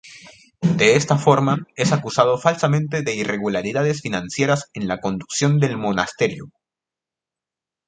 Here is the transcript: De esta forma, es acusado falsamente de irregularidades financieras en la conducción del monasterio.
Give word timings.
De 0.79 0.95
esta 0.95 1.15
forma, 1.19 1.67
es 1.75 1.91
acusado 1.91 2.39
falsamente 2.39 3.03
de 3.03 3.13
irregularidades 3.13 4.01
financieras 4.01 4.71
en 4.73 4.87
la 4.87 4.99
conducción 4.99 5.59
del 5.59 5.77
monasterio. 5.77 6.51